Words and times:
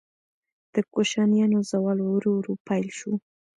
د 0.73 0.75
کوشانیانو 0.93 1.59
زوال 1.69 1.99
ورو 2.03 2.31
ورو 2.37 2.53
پیل 2.67 2.87
شو 2.97 3.13